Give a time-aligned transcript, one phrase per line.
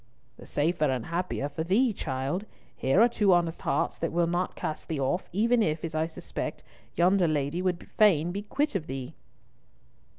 [0.37, 2.47] "The safer and the happier for thee, child.
[2.75, 6.07] Here are two honest hearts that will not cast thee off, even if, as I
[6.07, 6.63] suspect,
[6.95, 9.13] yonder lady would fain be quit of thee."